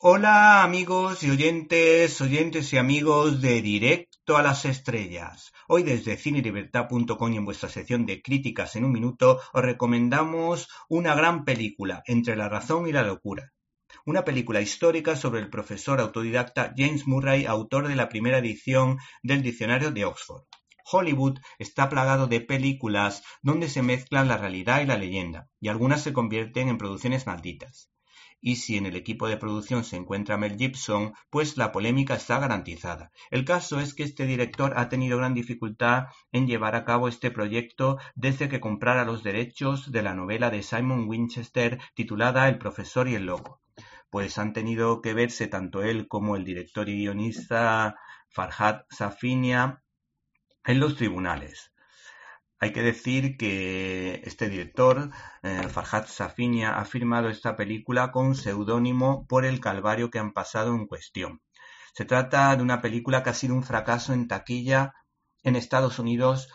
Hola 0.00 0.62
amigos 0.62 1.24
y 1.24 1.30
oyentes, 1.30 2.20
oyentes 2.20 2.72
y 2.72 2.76
amigos 2.76 3.40
de 3.40 3.60
Directo 3.60 4.36
a 4.36 4.44
las 4.44 4.64
Estrellas. 4.64 5.50
Hoy 5.66 5.82
desde 5.82 6.16
cinelibertad.com 6.16 7.32
y 7.32 7.36
en 7.36 7.44
vuestra 7.44 7.68
sección 7.68 8.06
de 8.06 8.22
críticas 8.22 8.76
en 8.76 8.84
un 8.84 8.92
minuto 8.92 9.40
os 9.52 9.60
recomendamos 9.60 10.68
una 10.88 11.16
gran 11.16 11.44
película, 11.44 12.04
Entre 12.06 12.36
la 12.36 12.48
razón 12.48 12.86
y 12.86 12.92
la 12.92 13.02
locura. 13.02 13.50
Una 14.06 14.24
película 14.24 14.60
histórica 14.60 15.16
sobre 15.16 15.40
el 15.40 15.50
profesor 15.50 15.98
autodidacta 15.98 16.72
James 16.76 17.08
Murray, 17.08 17.46
autor 17.46 17.88
de 17.88 17.96
la 17.96 18.08
primera 18.08 18.38
edición 18.38 18.98
del 19.24 19.42
diccionario 19.42 19.90
de 19.90 20.04
Oxford. 20.04 20.44
Hollywood 20.92 21.40
está 21.58 21.88
plagado 21.88 22.28
de 22.28 22.40
películas 22.40 23.24
donde 23.42 23.68
se 23.68 23.82
mezclan 23.82 24.28
la 24.28 24.36
realidad 24.36 24.80
y 24.80 24.86
la 24.86 24.96
leyenda, 24.96 25.48
y 25.58 25.66
algunas 25.66 26.02
se 26.02 26.12
convierten 26.12 26.68
en 26.68 26.78
producciones 26.78 27.26
malditas 27.26 27.90
y 28.40 28.56
si 28.56 28.76
en 28.76 28.86
el 28.86 28.96
equipo 28.96 29.28
de 29.28 29.36
producción 29.36 29.84
se 29.84 29.96
encuentra 29.96 30.36
Mel 30.36 30.56
Gibson, 30.56 31.14
pues 31.30 31.56
la 31.56 31.72
polémica 31.72 32.14
está 32.14 32.38
garantizada. 32.38 33.10
El 33.30 33.44
caso 33.44 33.80
es 33.80 33.94
que 33.94 34.04
este 34.04 34.26
director 34.26 34.74
ha 34.76 34.88
tenido 34.88 35.18
gran 35.18 35.34
dificultad 35.34 36.06
en 36.32 36.46
llevar 36.46 36.76
a 36.76 36.84
cabo 36.84 37.08
este 37.08 37.30
proyecto 37.30 37.98
desde 38.14 38.48
que 38.48 38.60
comprara 38.60 39.04
los 39.04 39.22
derechos 39.22 39.90
de 39.90 40.02
la 40.02 40.14
novela 40.14 40.50
de 40.50 40.62
Simon 40.62 41.08
Winchester 41.08 41.80
titulada 41.94 42.48
El 42.48 42.58
profesor 42.58 43.08
y 43.08 43.14
el 43.14 43.26
loco. 43.26 43.60
Pues 44.10 44.38
han 44.38 44.52
tenido 44.52 45.02
que 45.02 45.14
verse 45.14 45.48
tanto 45.48 45.82
él 45.82 46.08
como 46.08 46.36
el 46.36 46.44
director 46.44 46.88
y 46.88 46.96
guionista 46.96 47.96
Farhad 48.28 48.82
Safinia 48.90 49.82
en 50.64 50.80
los 50.80 50.96
tribunales. 50.96 51.72
Hay 52.60 52.72
que 52.72 52.82
decir 52.82 53.36
que 53.36 54.20
este 54.24 54.48
director, 54.48 55.10
eh, 55.42 55.68
Farhad 55.68 56.06
Safinia, 56.06 56.78
ha 56.78 56.84
firmado 56.84 57.28
esta 57.28 57.54
película 57.54 58.10
con 58.10 58.34
seudónimo 58.34 59.26
por 59.28 59.44
el 59.44 59.60
calvario 59.60 60.10
que 60.10 60.18
han 60.18 60.32
pasado 60.32 60.74
en 60.74 60.86
cuestión. 60.86 61.40
Se 61.94 62.04
trata 62.04 62.56
de 62.56 62.62
una 62.62 62.80
película 62.80 63.22
que 63.22 63.30
ha 63.30 63.34
sido 63.34 63.54
un 63.54 63.62
fracaso 63.62 64.12
en 64.12 64.26
taquilla 64.26 64.94
en 65.44 65.54
Estados 65.54 65.98
Unidos 66.00 66.48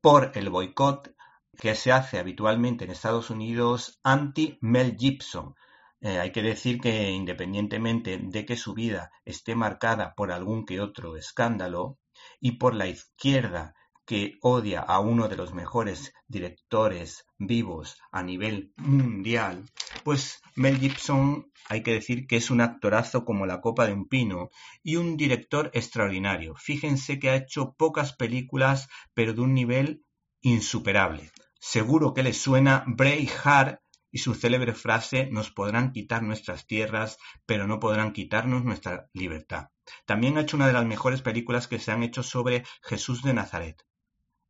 por 0.00 0.32
el 0.34 0.48
boicot 0.48 1.14
que 1.58 1.74
se 1.74 1.92
hace 1.92 2.18
habitualmente 2.18 2.84
en 2.84 2.90
Estados 2.90 3.28
Unidos 3.28 4.00
anti-Mel 4.02 4.96
Gibson. 4.98 5.54
Eh, 6.00 6.18
hay 6.18 6.32
que 6.32 6.42
decir 6.42 6.80
que 6.80 7.10
independientemente 7.10 8.18
de 8.18 8.46
que 8.46 8.56
su 8.56 8.72
vida 8.72 9.10
esté 9.26 9.54
marcada 9.54 10.14
por 10.14 10.32
algún 10.32 10.64
que 10.64 10.80
otro 10.80 11.16
escándalo 11.16 11.98
y 12.40 12.52
por 12.52 12.74
la 12.74 12.86
izquierda 12.86 13.74
que 14.10 14.38
odia 14.40 14.80
a 14.80 14.98
uno 14.98 15.28
de 15.28 15.36
los 15.36 15.54
mejores 15.54 16.12
directores 16.26 17.26
vivos 17.38 17.96
a 18.10 18.24
nivel 18.24 18.72
mundial, 18.76 19.70
pues 20.02 20.42
Mel 20.56 20.80
Gibson 20.80 21.52
hay 21.68 21.84
que 21.84 21.92
decir 21.92 22.26
que 22.26 22.34
es 22.34 22.50
un 22.50 22.60
actorazo 22.60 23.24
como 23.24 23.46
la 23.46 23.60
copa 23.60 23.86
de 23.86 23.92
un 23.92 24.08
pino 24.08 24.50
y 24.82 24.96
un 24.96 25.16
director 25.16 25.70
extraordinario. 25.74 26.56
Fíjense 26.56 27.20
que 27.20 27.30
ha 27.30 27.36
hecho 27.36 27.76
pocas 27.78 28.12
películas, 28.12 28.88
pero 29.14 29.32
de 29.32 29.42
un 29.42 29.54
nivel 29.54 30.04
insuperable. 30.40 31.30
Seguro 31.60 32.12
que 32.12 32.24
les 32.24 32.36
suena 32.36 32.82
Braveheart 32.88 33.80
y 34.10 34.18
su 34.18 34.34
célebre 34.34 34.74
frase 34.74 35.28
nos 35.30 35.52
podrán 35.52 35.92
quitar 35.92 36.24
nuestras 36.24 36.66
tierras, 36.66 37.16
pero 37.46 37.68
no 37.68 37.78
podrán 37.78 38.12
quitarnos 38.12 38.64
nuestra 38.64 39.08
libertad. 39.12 39.68
También 40.04 40.36
ha 40.36 40.40
hecho 40.40 40.56
una 40.56 40.66
de 40.66 40.72
las 40.72 40.84
mejores 40.84 41.22
películas 41.22 41.68
que 41.68 41.78
se 41.78 41.92
han 41.92 42.02
hecho 42.02 42.24
sobre 42.24 42.64
Jesús 42.82 43.22
de 43.22 43.34
Nazaret. 43.34 43.84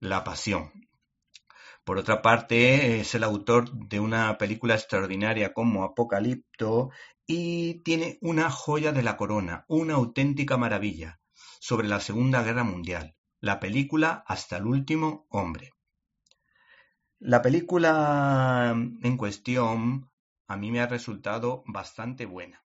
La 0.02 0.24
Pasión. 0.24 0.88
Por 1.84 1.98
otra 1.98 2.22
parte, 2.22 3.00
es 3.00 3.14
el 3.14 3.22
autor 3.22 3.70
de 3.70 4.00
una 4.00 4.38
película 4.38 4.74
extraordinaria 4.74 5.52
como 5.52 5.84
Apocalipto 5.84 6.88
y 7.26 7.82
tiene 7.82 8.16
una 8.22 8.50
joya 8.50 8.92
de 8.92 9.02
la 9.02 9.18
corona, 9.18 9.66
una 9.68 9.96
auténtica 9.96 10.56
maravilla, 10.56 11.20
sobre 11.60 11.86
la 11.86 12.00
Segunda 12.00 12.42
Guerra 12.42 12.64
Mundial, 12.64 13.14
la 13.40 13.60
película 13.60 14.24
Hasta 14.26 14.56
el 14.56 14.64
último 14.64 15.26
hombre. 15.28 15.72
La 17.18 17.42
película 17.42 18.72
en 18.74 19.16
cuestión 19.18 20.10
a 20.46 20.56
mí 20.56 20.70
me 20.70 20.80
ha 20.80 20.86
resultado 20.86 21.62
bastante 21.66 22.24
buena. 22.24 22.64